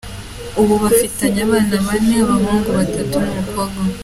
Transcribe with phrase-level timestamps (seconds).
[0.61, 3.97] Ubu bafitanye abana bane, abahungu batatu n’umukobwa umwe.